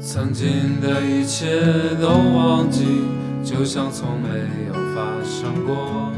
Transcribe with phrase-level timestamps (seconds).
[0.00, 1.60] 曾经的一切
[2.00, 3.02] 都忘记，
[3.44, 4.28] 就像从没
[4.68, 6.10] 有发生过。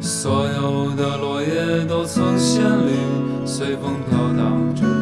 [0.00, 4.95] 所有的落叶都曾鲜绿，随风飘荡着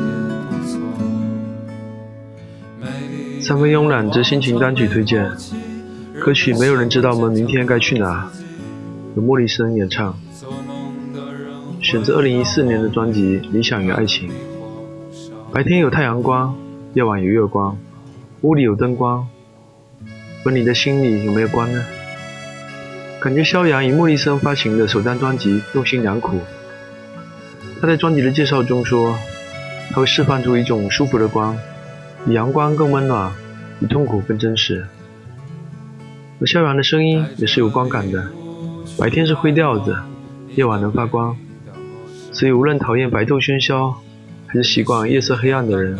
[3.46, 5.30] 三分慵懒之心情单曲推荐，
[6.18, 8.30] 歌曲《没有人知道我们明天该去哪》，
[9.14, 10.18] 由莫里森演唱，
[11.82, 14.30] 选自2014年的专辑《理想与爱情》。
[15.52, 16.56] 白天有太阳光，
[16.94, 17.76] 夜晚有月光，
[18.40, 19.28] 屋里有灯光，
[20.46, 21.84] 问你的心里有没有光呢？
[23.20, 26.40] 感觉萧阳以莫里森发行的首张专辑用心良苦。
[27.78, 29.18] 他在专辑的介绍中说，
[29.90, 31.54] 他会释放出一种舒服的光，
[32.26, 33.32] 比阳光更温暖，
[33.80, 34.86] 比痛苦更真实。
[36.40, 38.28] 而萧阳的声音也是有光感的，
[38.98, 39.96] 白天是灰调子，
[40.56, 41.36] 夜晚能发光，
[42.32, 43.94] 所以无论讨厌白昼喧嚣，
[44.46, 45.96] 还是习惯夜色黑暗的人，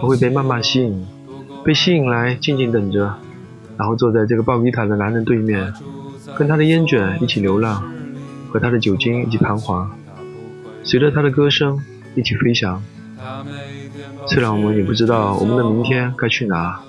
[0.00, 1.06] 都会被慢慢吸引，
[1.64, 3.14] 被吸引来静静等着，
[3.76, 5.72] 然后坐在这个抱吉他的男人对面，
[6.36, 7.82] 跟他的烟卷一起流浪，
[8.50, 9.90] 和他的酒精一起彷徨，
[10.84, 11.78] 随着他的歌声
[12.14, 12.82] 一起飞翔。
[14.26, 16.80] 虽然我们也不知道我们的明天该去哪。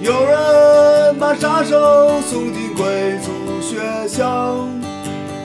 [0.00, 4.54] 有人把杀手送进贵族学校，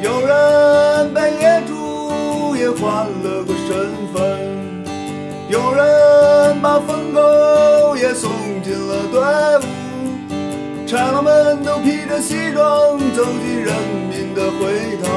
[0.02, 3.21] 有人被野猪也换了
[9.32, 9.62] 们，
[10.86, 13.74] 长老们都披着西装走进人
[14.10, 15.10] 民的会堂。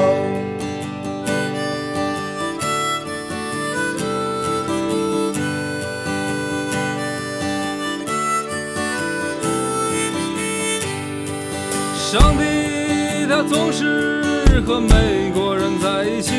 [11.97, 16.31] 上帝，他总是和美国人在一起。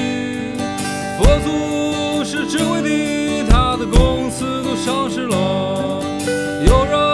[1.19, 5.37] 佛祖是智慧的，他的公司都上市了。
[6.67, 7.06] 又让。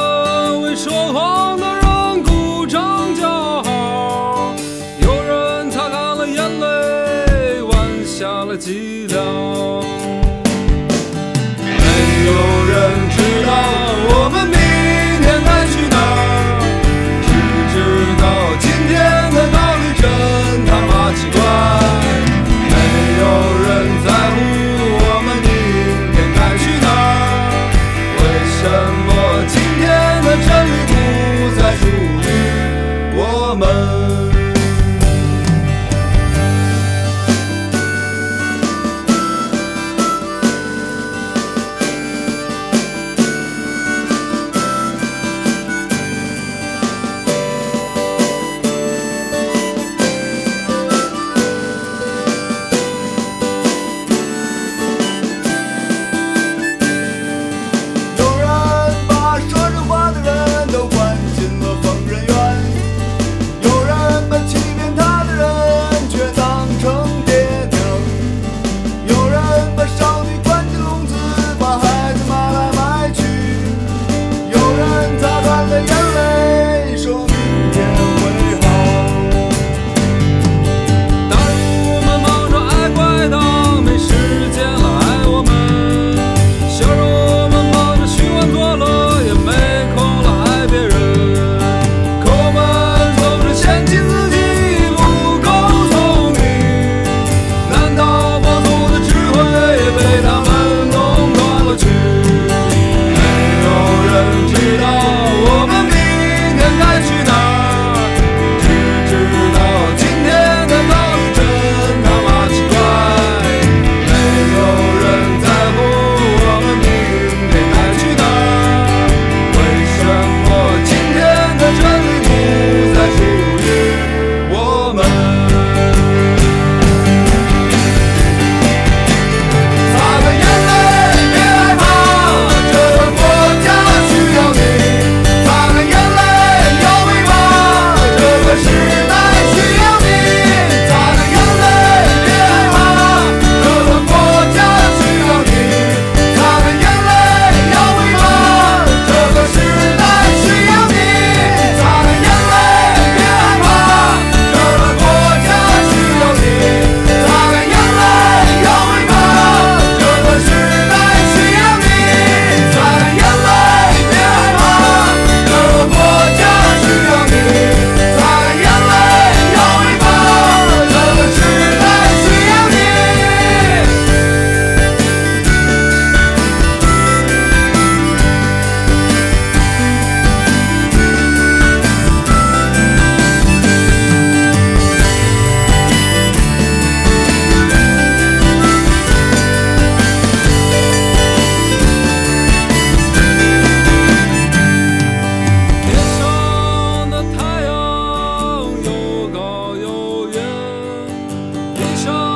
[201.97, 202.32] show.